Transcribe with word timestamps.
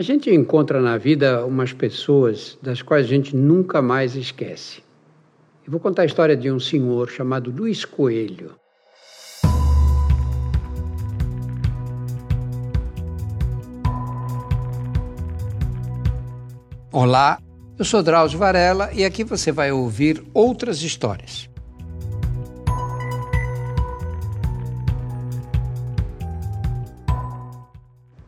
A 0.00 0.02
gente 0.02 0.30
encontra 0.30 0.80
na 0.80 0.96
vida 0.96 1.44
umas 1.44 1.74
pessoas 1.74 2.58
das 2.62 2.80
quais 2.80 3.04
a 3.04 3.08
gente 3.10 3.36
nunca 3.36 3.82
mais 3.82 4.16
esquece. 4.16 4.82
Eu 5.62 5.70
vou 5.70 5.78
contar 5.78 6.00
a 6.00 6.06
história 6.06 6.34
de 6.34 6.50
um 6.50 6.58
senhor 6.58 7.10
chamado 7.10 7.50
Luiz 7.50 7.84
Coelho. 7.84 8.54
Olá, 16.90 17.38
eu 17.78 17.84
sou 17.84 18.02
Drauzio 18.02 18.38
Varela 18.38 18.90
e 18.94 19.04
aqui 19.04 19.22
você 19.22 19.52
vai 19.52 19.70
ouvir 19.70 20.24
outras 20.32 20.80
histórias. 20.80 21.46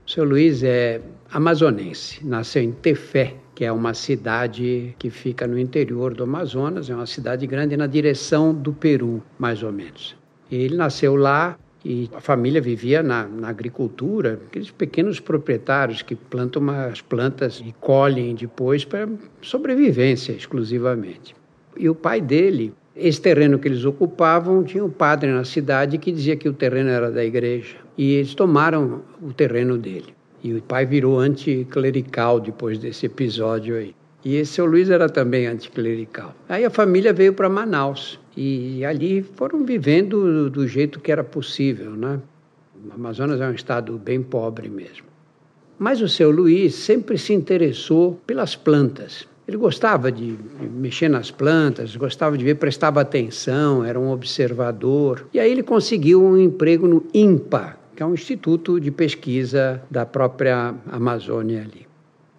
O 0.07 0.11
seu 0.11 0.25
Luiz 0.25 0.62
é 0.62 1.00
amazonense. 1.32 2.24
Nasceu 2.24 2.62
em 2.62 2.72
Tefé, 2.72 3.34
que 3.54 3.64
é 3.64 3.72
uma 3.72 3.94
cidade 3.94 4.94
que 4.98 5.11
fica 5.11 5.46
no 5.46 5.58
interior 5.58 6.14
do 6.14 6.24
Amazonas, 6.24 6.90
é 6.90 6.94
uma 6.94 7.07
cidade 7.07 7.46
grande 7.46 7.76
na 7.76 7.86
direção 7.86 8.54
do 8.54 8.72
Peru, 8.72 9.22
mais 9.38 9.62
ou 9.62 9.72
menos. 9.72 10.14
Ele 10.50 10.76
nasceu 10.76 11.16
lá 11.16 11.58
e 11.84 12.08
a 12.14 12.21
família 12.21 12.60
vivia 12.60 13.02
na, 13.02 13.24
na, 13.26 13.48
agricultura, 13.48 14.38
aqueles 14.46 14.71
pequenos 14.71 15.18
proprietários 15.18 16.02
que 16.02 16.14
plantam 16.14 16.62
umas 16.62 17.00
plantas 17.00 17.62
e 17.64 17.74
colhem 17.80 18.35
depois 18.35 18.85
para 18.85 19.08
sobrevivência 19.40 20.32
exclusivamente. 20.32 21.35
E 21.76 21.88
o 21.88 21.94
pai 21.94 22.21
dele, 22.21 22.72
esse 22.94 23.21
terreno 23.21 23.58
que 23.58 23.66
eles 23.66 23.85
ocupavam, 23.85 24.62
tinha 24.62 24.85
um 24.85 24.90
padre 24.90 25.32
na 25.32 25.44
cidade 25.44 25.99
que 25.99 26.12
dizia 26.12 26.36
que 26.36 26.49
o 26.49 26.52
terreno 26.52 26.90
era 26.90 27.10
da 27.10 27.24
igreja. 27.24 27.76
E 27.96 28.12
eles 28.12 28.35
tomaram 28.35 29.02
o 29.21 29.32
terreno 29.32 29.79
dele. 29.79 30.14
E 30.42 30.54
o 30.54 30.62
pai 30.62 30.84
virou 30.84 31.18
anticlerical 31.18 32.41
depois 32.41 32.78
desse 32.78 33.06
episódio 33.06 33.77
aí. 33.77 33.94
E 34.24 34.36
esse 34.36 34.52
seu 34.52 34.66
Luiz 34.66 34.88
era 34.88 35.08
também 35.08 35.46
anticlerical. 35.46 36.34
Aí 36.48 36.64
a 36.64 36.70
família 36.70 37.12
veio 37.12 37.32
para 37.32 37.48
Manaus 37.48 38.20
e 38.36 38.84
ali 38.84 39.22
foram 39.22 39.64
vivendo 39.64 40.48
do 40.48 40.66
jeito 40.66 41.00
que 41.00 41.10
era 41.10 41.24
possível, 41.24 41.90
né? 41.92 42.20
O 42.88 42.94
Amazonas 42.94 43.40
é 43.40 43.46
um 43.46 43.52
estado 43.52 43.98
bem 43.98 44.22
pobre 44.22 44.68
mesmo. 44.68 45.06
Mas 45.78 46.00
o 46.00 46.08
seu 46.08 46.30
Luiz 46.30 46.74
sempre 46.74 47.18
se 47.18 47.32
interessou 47.32 48.20
pelas 48.27 48.54
plantas. 48.54 49.27
Ele 49.46 49.56
gostava 49.56 50.10
de 50.12 50.36
mexer 50.72 51.08
nas 51.08 51.30
plantas, 51.30 51.96
gostava 51.96 52.38
de 52.38 52.44
ver, 52.44 52.54
prestava 52.54 53.00
atenção, 53.00 53.84
era 53.84 53.98
um 53.98 54.10
observador. 54.10 55.27
E 55.34 55.40
aí 55.40 55.50
ele 55.50 55.64
conseguiu 55.64 56.22
um 56.24 56.38
emprego 56.38 56.86
no 56.86 57.04
INPA, 57.12 57.77
que 57.94 58.02
é 58.02 58.06
um 58.06 58.14
instituto 58.14 58.80
de 58.80 58.90
pesquisa 58.90 59.82
da 59.90 60.04
própria 60.04 60.74
Amazônia 60.90 61.62
ali. 61.62 61.86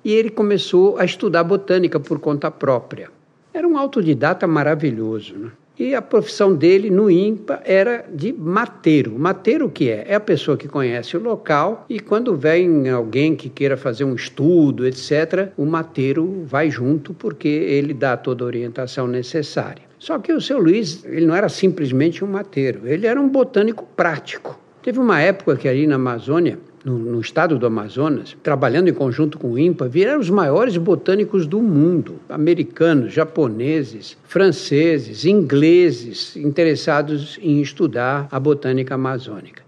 E 0.04 0.12
ele 0.12 0.30
começou 0.30 0.98
a 0.98 1.06
estudar 1.06 1.44
botânica 1.44 2.00
por 2.00 2.20
conta 2.20 2.52
própria. 2.52 3.10
Era 3.54 3.68
um 3.68 3.78
autodidata 3.78 4.46
maravilhoso, 4.48 5.38
né? 5.38 5.52
E 5.78 5.96
a 5.96 6.04
profissão 6.04 6.56
dele 6.56 6.92
no 6.92 7.10
INPA 7.10 7.60
era 7.66 8.06
de 8.14 8.32
mateiro. 8.32 9.18
Mateiro 9.18 9.66
o 9.66 9.72
que 9.72 9.90
é? 9.90 10.06
É 10.08 10.16
a 10.16 10.20
pessoa 10.20 10.56
que 10.56 10.68
conhece 10.68 11.18
o 11.18 11.20
local 11.20 11.86
e 11.90 12.00
quando 12.00 12.36
vem 12.36 12.88
alguém 12.90 13.36
que 13.36 13.50
queira 13.50 13.76
fazer 13.76 14.04
um 14.04 14.14
estudo, 14.14 14.86
etc., 14.86 15.50
o 15.58 15.66
mateiro 15.66 16.44
vai 16.46 16.70
junto 16.70 17.12
porque 17.12 17.48
ele 17.48 17.92
dá 17.92 18.16
toda 18.16 18.44
a 18.44 18.48
orientação 18.48 19.08
necessária. 19.08 19.82
Só 19.98 20.20
que 20.20 20.32
o 20.32 20.40
seu 20.40 20.60
Luiz, 20.60 21.04
ele 21.06 21.26
não 21.26 21.36
era 21.36 21.50
simplesmente 21.50 22.24
um 22.24 22.28
mateiro, 22.28 22.82
ele 22.88 23.08
era 23.08 23.20
um 23.20 23.28
botânico 23.28 23.88
prático. 23.96 24.60
Teve 24.84 25.00
uma 25.00 25.22
época 25.22 25.56
que 25.56 25.70
ali 25.70 25.88
na 25.88 25.96
Amazônia, 25.96 26.60
no, 26.84 27.00
no, 27.00 27.22
estado 27.22 27.58
do 27.58 27.66
Amazonas, 27.66 28.36
trabalhando 28.44 28.90
em 28.90 28.94
conjunto 28.94 29.40
com 29.40 29.54
o 29.54 29.58
INPA, 29.58 29.88
vieram 29.88 30.20
os 30.20 30.30
maiores 30.30 30.76
botânicos 30.76 31.48
do 31.48 31.62
mundo: 31.62 32.20
americanos, 32.28 33.14
japoneses, 33.14 34.18
franceses, 34.26 35.24
ingleses, 35.24 36.36
interessados 36.36 37.40
em 37.42 37.62
estudar 37.62 38.28
a 38.30 38.38
botânica 38.38 38.96
amazônica. 38.96 39.64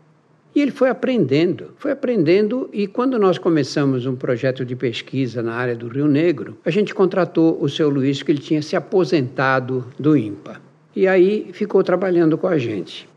E 0.54 0.62
ele 0.62 0.72
foi 0.72 0.90
aprendendo, 0.90 1.72
foi 1.78 1.92
aprendendo, 1.92 2.70
e 2.74 2.86
quando 2.86 3.18
nós 3.18 3.38
começamos 3.38 4.06
um 4.06 4.18
projeto 4.18 4.66
de 4.66 4.76
pesquisa 4.76 5.42
na 5.42 5.54
área 5.54 5.78
do 5.78 5.88
Rio 5.88 6.10
Negro, 6.10 6.58
a 6.66 6.70
gente 6.70 6.94
contratou 6.94 7.58
o 7.62 7.70
seu 7.70 7.90
Luiz, 7.90 8.22
que 8.22 8.34
ele 8.34 8.40
tinha 8.40 8.62
se 8.62 8.76
aposentado 8.76 9.86
do 9.98 10.18
INPA. 10.18 10.60
E 10.94 11.08
aí 11.08 11.52
ficou 11.54 11.82
trabalhando 11.84 12.38
com 12.38 12.48
a 12.48 12.58
gente. 12.58 13.08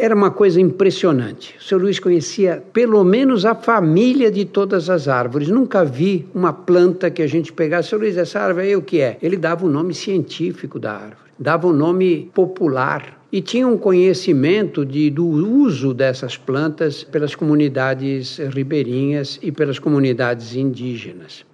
Era 0.00 0.14
uma 0.14 0.30
coisa 0.30 0.60
impressionante. 0.60 1.56
O 1.58 1.62
seu 1.62 1.76
Luiz 1.76 1.98
conhecia 1.98 2.62
pelo 2.72 3.02
menos 3.02 3.44
a 3.44 3.52
família 3.52 4.30
de 4.30 4.44
todas 4.44 4.88
as 4.88 5.08
árvores. 5.08 5.48
Nunca 5.48 5.84
vi 5.84 6.24
uma 6.32 6.52
planta 6.52 7.10
que 7.10 7.20
a 7.20 7.26
gente 7.26 7.52
pegasse. 7.52 7.88
Seu 7.88 7.98
Luiz, 7.98 8.16
essa 8.16 8.38
árvore 8.38 8.66
aí 8.66 8.76
o 8.76 8.82
que 8.82 9.00
é? 9.00 9.18
Ele 9.20 9.36
dava 9.36 9.66
o 9.66 9.68
nome 9.68 9.92
científico 9.92 10.78
da 10.78 10.92
árvore, 10.92 11.30
dava 11.36 11.66
o 11.66 11.72
nome 11.72 12.30
popular 12.32 13.20
e 13.32 13.42
tinha 13.42 13.66
um 13.66 13.76
conhecimento 13.76 14.86
de, 14.86 15.10
do 15.10 15.26
uso 15.26 15.92
dessas 15.92 16.36
plantas 16.36 17.02
pelas 17.02 17.34
comunidades 17.34 18.38
ribeirinhas 18.54 19.40
e 19.42 19.50
pelas 19.50 19.80
comunidades 19.80 20.54
indígenas. 20.54 21.44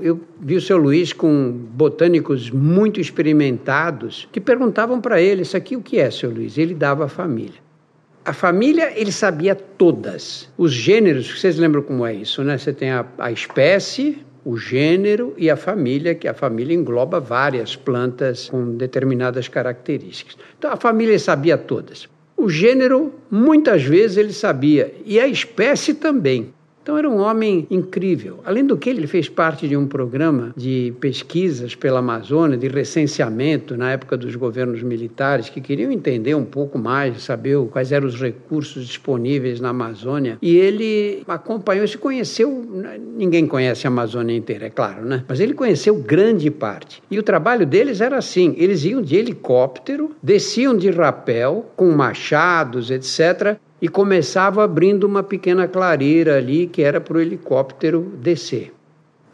Eu 0.00 0.18
vi 0.40 0.56
o 0.56 0.62
seu 0.62 0.78
Luiz 0.78 1.12
com 1.12 1.52
botânicos 1.52 2.50
muito 2.50 2.98
experimentados 2.98 4.26
que 4.32 4.40
perguntavam 4.40 4.98
para 4.98 5.20
ele: 5.20 5.42
Isso 5.42 5.58
aqui 5.58 5.76
o 5.76 5.82
que 5.82 5.98
é, 5.98 6.10
seu 6.10 6.30
Luiz? 6.30 6.56
Ele 6.56 6.74
dava 6.74 7.04
a 7.04 7.08
família. 7.08 7.61
A 8.24 8.32
família 8.32 8.92
ele 8.94 9.10
sabia 9.10 9.54
todas. 9.54 10.48
Os 10.56 10.72
gêneros, 10.72 11.40
vocês 11.40 11.58
lembram 11.58 11.82
como 11.82 12.06
é 12.06 12.14
isso, 12.14 12.44
né? 12.44 12.56
Você 12.56 12.72
tem 12.72 12.90
a, 12.90 13.04
a 13.18 13.32
espécie, 13.32 14.24
o 14.44 14.56
gênero 14.56 15.34
e 15.36 15.50
a 15.50 15.56
família, 15.56 16.14
que 16.14 16.28
a 16.28 16.34
família 16.34 16.74
engloba 16.74 17.18
várias 17.18 17.74
plantas 17.74 18.48
com 18.48 18.76
determinadas 18.76 19.48
características. 19.48 20.36
Então 20.56 20.70
a 20.70 20.76
família 20.76 21.18
sabia 21.18 21.58
todas. 21.58 22.08
O 22.36 22.48
gênero, 22.48 23.12
muitas 23.28 23.82
vezes, 23.82 24.16
ele 24.16 24.32
sabia, 24.32 24.94
e 25.04 25.18
a 25.18 25.26
espécie 25.26 25.94
também. 25.94 26.54
Então 26.82 26.98
era 26.98 27.08
um 27.08 27.20
homem 27.20 27.66
incrível. 27.70 28.40
Além 28.44 28.66
do 28.66 28.76
que, 28.76 28.90
ele 28.90 29.06
fez 29.06 29.28
parte 29.28 29.68
de 29.68 29.76
um 29.76 29.86
programa 29.86 30.52
de 30.56 30.92
pesquisas 31.00 31.76
pela 31.76 32.00
Amazônia, 32.00 32.58
de 32.58 32.66
recenseamento 32.66 33.76
na 33.76 33.92
época 33.92 34.16
dos 34.16 34.34
governos 34.34 34.82
militares, 34.82 35.48
que 35.48 35.60
queriam 35.60 35.92
entender 35.92 36.34
um 36.34 36.44
pouco 36.44 36.78
mais, 36.78 37.22
saber 37.22 37.56
quais 37.70 37.92
eram 37.92 38.08
os 38.08 38.20
recursos 38.20 38.86
disponíveis 38.86 39.60
na 39.60 39.68
Amazônia. 39.68 40.38
E 40.42 40.56
ele 40.56 41.22
acompanhou, 41.28 41.86
se 41.86 41.96
conheceu. 41.96 42.50
Ninguém 43.16 43.46
conhece 43.46 43.86
a 43.86 43.90
Amazônia 43.90 44.36
inteira, 44.36 44.66
é 44.66 44.70
claro, 44.70 45.04
né? 45.04 45.24
Mas 45.28 45.38
ele 45.38 45.54
conheceu 45.54 45.94
grande 45.94 46.50
parte. 46.50 47.00
E 47.08 47.18
o 47.18 47.22
trabalho 47.22 47.64
deles 47.64 48.00
era 48.00 48.16
assim: 48.16 48.54
eles 48.58 48.84
iam 48.84 49.00
de 49.00 49.14
helicóptero, 49.14 50.10
desciam 50.20 50.76
de 50.76 50.90
rapel, 50.90 51.70
com 51.76 51.90
machados, 51.92 52.90
etc 52.90 53.56
e 53.82 53.88
começava 53.88 54.62
abrindo 54.62 55.02
uma 55.02 55.24
pequena 55.24 55.66
clareira 55.66 56.36
ali 56.36 56.68
que 56.68 56.82
era 56.82 57.00
para 57.00 57.16
o 57.16 57.20
helicóptero 57.20 58.12
descer. 58.22 58.72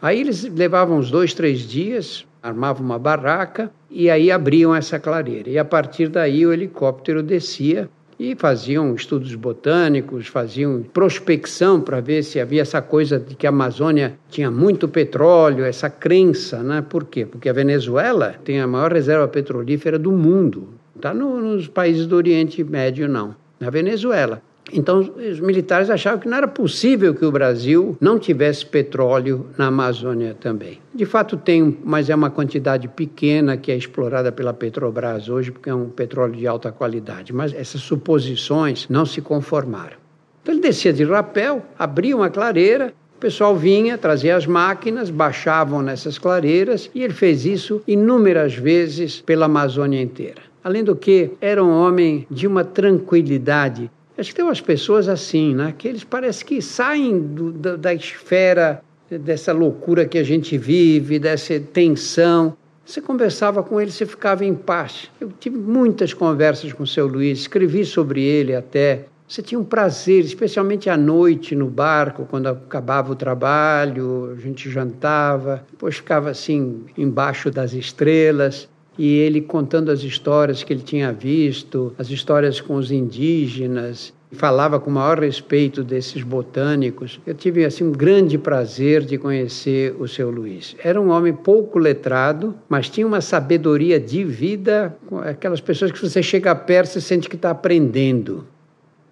Aí 0.01 0.19
eles 0.19 0.43
levavam 0.43 0.97
uns 0.97 1.11
dois, 1.11 1.35
três 1.35 1.59
dias, 1.59 2.25
armavam 2.41 2.83
uma 2.83 2.97
barraca 2.97 3.71
e 3.91 4.09
aí 4.09 4.31
abriam 4.31 4.73
essa 4.73 4.97
clareira. 4.97 5.51
E 5.51 5.59
a 5.59 5.63
partir 5.63 6.07
daí 6.07 6.47
o 6.47 6.51
helicóptero 6.51 7.21
descia 7.21 7.87
e 8.17 8.35
faziam 8.35 8.95
estudos 8.95 9.35
botânicos, 9.35 10.25
faziam 10.25 10.81
prospecção 10.81 11.79
para 11.79 12.01
ver 12.01 12.23
se 12.23 12.39
havia 12.39 12.63
essa 12.63 12.81
coisa 12.81 13.19
de 13.19 13.35
que 13.35 13.45
a 13.45 13.51
Amazônia 13.51 14.17
tinha 14.29 14.49
muito 14.49 14.87
petróleo, 14.87 15.63
essa 15.63 15.91
crença, 15.91 16.63
né? 16.63 16.81
Por 16.81 17.05
quê? 17.05 17.23
Porque 17.23 17.49
a 17.49 17.53
Venezuela 17.53 18.33
tem 18.43 18.59
a 18.59 18.65
maior 18.65 18.91
reserva 18.91 19.27
petrolífera 19.27 19.99
do 19.99 20.11
mundo. 20.11 20.69
Está 20.95 21.13
no, 21.13 21.39
nos 21.39 21.67
países 21.67 22.07
do 22.07 22.15
Oriente 22.15 22.63
Médio, 22.63 23.07
não 23.07 23.35
na 23.59 23.69
Venezuela. 23.69 24.41
Então, 24.71 24.99
os 24.99 25.39
militares 25.39 25.89
achavam 25.89 26.19
que 26.19 26.27
não 26.27 26.37
era 26.37 26.47
possível 26.47 27.13
que 27.13 27.25
o 27.25 27.31
Brasil 27.31 27.97
não 27.99 28.19
tivesse 28.19 28.65
petróleo 28.65 29.47
na 29.57 29.67
Amazônia 29.67 30.35
também. 30.39 30.79
De 30.93 31.05
fato, 31.05 31.37
tem, 31.37 31.77
mas 31.83 32.09
é 32.09 32.15
uma 32.15 32.29
quantidade 32.29 32.87
pequena 32.87 33.57
que 33.57 33.71
é 33.71 33.75
explorada 33.75 34.31
pela 34.31 34.53
Petrobras 34.53 35.29
hoje, 35.29 35.51
porque 35.51 35.69
é 35.69 35.73
um 35.73 35.89
petróleo 35.89 36.35
de 36.35 36.45
alta 36.45 36.71
qualidade. 36.71 37.33
Mas 37.33 37.53
essas 37.53 37.81
suposições 37.81 38.87
não 38.89 39.05
se 39.05 39.21
conformaram. 39.21 39.97
Então, 40.41 40.53
ele 40.53 40.61
descia 40.61 40.93
de 40.93 41.03
rapel, 41.03 41.65
abria 41.77 42.15
uma 42.15 42.29
clareira, 42.29 42.93
o 43.19 43.27
pessoal 43.29 43.53
vinha, 43.53 43.97
trazia 43.97 44.37
as 44.37 44.45
máquinas, 44.45 45.09
baixavam 45.09 45.81
nessas 45.81 46.17
clareiras 46.17 46.89
e 46.95 47.03
ele 47.03 47.13
fez 47.13 47.45
isso 47.45 47.81
inúmeras 47.85 48.55
vezes 48.55 49.19
pela 49.19 49.45
Amazônia 49.45 50.01
inteira. 50.01 50.41
Além 50.63 50.85
do 50.85 50.95
que, 50.95 51.31
era 51.41 51.61
um 51.61 51.69
homem 51.69 52.25
de 52.31 52.47
uma 52.47 52.63
tranquilidade. 52.63 53.91
Acho 54.17 54.29
que 54.29 54.35
tem 54.37 54.45
umas 54.45 54.61
pessoas 54.61 55.09
assim, 55.09 55.53
né? 55.53 55.73
Que 55.77 55.89
eles 55.89 56.05
parecem 56.05 56.47
que 56.47 56.61
saem 56.61 57.19
do, 57.19 57.51
da, 57.51 57.75
da 57.75 57.93
esfera 57.93 58.81
dessa 59.11 59.51
loucura 59.51 60.05
que 60.05 60.17
a 60.17 60.23
gente 60.23 60.57
vive, 60.57 61.19
dessa 61.19 61.59
tensão. 61.59 62.55
Você 62.85 63.01
conversava 63.01 63.61
com 63.61 63.81
ele, 63.81 63.91
você 63.91 64.05
ficava 64.05 64.45
em 64.45 64.55
paz. 64.55 65.11
Eu 65.19 65.29
tive 65.37 65.57
muitas 65.57 66.13
conversas 66.13 66.71
com 66.71 66.83
o 66.83 66.87
seu 66.87 67.05
Luiz, 67.05 67.39
escrevi 67.39 67.83
sobre 67.83 68.23
ele 68.23 68.55
até. 68.55 69.07
Você 69.29 69.43
tinha 69.43 69.59
um 69.59 69.63
prazer, 69.63 70.25
especialmente 70.25 70.89
à 70.89 70.97
noite 70.97 71.55
no 71.55 71.67
barco, 71.67 72.25
quando 72.27 72.47
acabava 72.47 73.11
o 73.11 73.15
trabalho, 73.15 74.33
a 74.35 74.41
gente 74.41 74.71
jantava, 74.71 75.63
depois 75.69 75.97
ficava 75.97 76.31
assim 76.31 76.85
embaixo 76.97 77.51
das 77.51 77.73
estrelas 77.73 78.67
e 78.97 79.07
ele 79.19 79.39
contando 79.39 79.91
as 79.91 80.01
histórias 80.01 80.63
que 80.63 80.73
ele 80.73 80.81
tinha 80.81 81.13
visto, 81.13 81.93
as 81.95 82.09
histórias 82.09 82.59
com 82.59 82.73
os 82.73 82.91
indígenas, 82.91 84.11
falava 84.31 84.79
com 84.79 84.89
o 84.89 84.93
maior 84.93 85.19
respeito 85.19 85.83
desses 85.83 86.23
botânicos. 86.23 87.21
Eu 87.23 87.35
tive 87.35 87.63
assim 87.63 87.83
um 87.83 87.91
grande 87.91 88.35
prazer 88.35 89.03
de 89.03 89.19
conhecer 89.19 89.95
o 89.99 90.07
seu 90.07 90.31
Luiz. 90.31 90.75
Era 90.83 90.99
um 90.99 91.11
homem 91.11 91.33
pouco 91.33 91.77
letrado, 91.77 92.55
mas 92.67 92.89
tinha 92.89 93.05
uma 93.05 93.21
sabedoria 93.21 93.99
de 93.99 94.23
vida, 94.23 94.97
aquelas 95.21 95.61
pessoas 95.61 95.91
que 95.91 96.01
você 96.01 96.23
chega 96.23 96.55
perto 96.55 96.95
e 96.95 97.01
sente 97.01 97.29
que 97.29 97.35
está 97.35 97.51
aprendendo. 97.51 98.47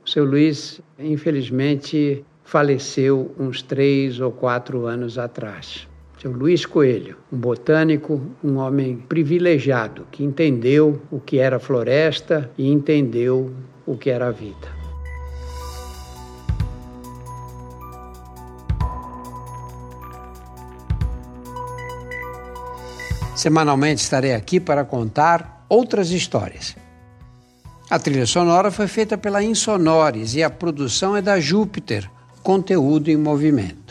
O 0.07 0.09
seu 0.09 0.24
Luiz, 0.24 0.80
infelizmente, 0.98 2.24
faleceu 2.45 3.36
uns 3.38 3.62
três 3.62 4.21
ou 4.21 4.31
quatro 4.31 4.86
anos 4.86 5.18
atrás. 5.18 5.86
Seu 6.21 6.31
Luiz 6.31 6.65
Coelho, 6.65 7.18
um 7.30 7.38
botânico, 7.38 8.21
um 8.42 8.56
homem 8.56 8.95
privilegiado 8.95 10.07
que 10.09 10.24
entendeu 10.24 11.01
o 11.12 11.19
que 11.19 11.39
era 11.39 11.59
floresta 11.59 12.50
e 12.57 12.71
entendeu 12.71 13.51
o 13.86 13.98
que 13.98 14.09
era 14.09 14.30
a 14.30 14.31
vida. 14.31 14.69
Semanalmente 23.36 24.01
estarei 24.01 24.33
aqui 24.33 24.57
para 24.57 24.86
contar 24.86 25.65
outras 25.68 26.12
histórias. 26.12 26.87
A 27.89 27.98
trilha 27.98 28.25
sonora 28.25 28.69
foi 28.69 28.86
feita 28.86 29.18
pela 29.18 29.42
Insonores 29.42 30.36
e 30.36 30.44
a 30.44 30.50
produção 30.50 31.16
é 31.16 31.22
da 31.22 31.39
Júpiter, 31.39 32.10
conteúdo 32.44 33.10
em 33.10 33.16
movimento. 33.16 33.87